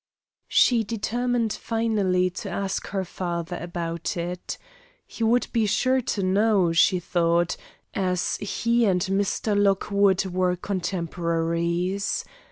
[0.47, 4.57] She determined finally to ask her father about it.
[5.05, 7.55] He would be sure to know, she thought,
[7.93, 9.55] as he and Mr.
[9.55, 12.25] Lockwood were contemporaries.